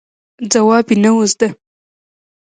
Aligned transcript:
ځواب 0.51 0.85
یې 0.91 0.95
نه 1.03 1.11
و 1.15 1.19
زده. 1.31 1.47